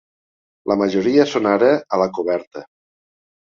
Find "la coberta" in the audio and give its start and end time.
2.05-2.69